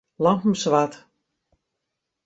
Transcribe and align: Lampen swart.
Lampen 0.23 0.55
swart. 0.55 0.93